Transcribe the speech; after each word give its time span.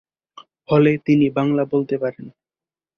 ফলে 0.67 0.91
তিনি 1.05 1.25
বাংলা 1.37 1.63
বলতে 1.65 1.95
পারেন। 1.97 2.25